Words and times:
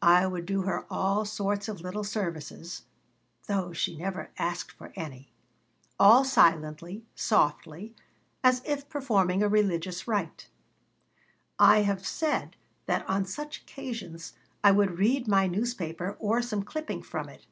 I 0.00 0.26
would 0.26 0.46
do 0.46 0.62
her 0.62 0.86
all 0.88 1.26
sorts 1.26 1.68
of 1.68 1.82
little 1.82 2.02
services 2.02 2.84
(though 3.46 3.74
she 3.74 3.94
never 3.94 4.30
asked 4.38 4.72
for 4.72 4.90
any), 4.96 5.28
all 6.00 6.24
silently, 6.24 7.04
softly, 7.14 7.94
as 8.42 8.62
if 8.64 8.88
performing 8.88 9.42
a 9.42 9.50
religious 9.50 10.08
rite 10.08 10.48
I 11.58 11.82
have 11.82 12.06
said 12.06 12.56
that 12.86 13.06
on 13.06 13.26
such 13.26 13.58
occasions 13.60 14.32
I 14.64 14.70
would 14.70 14.98
read 14.98 15.28
my 15.28 15.46
newspaper 15.46 16.16
or 16.18 16.40
some 16.40 16.62
clipping 16.62 17.02
from 17.02 17.28
it. 17.28 17.44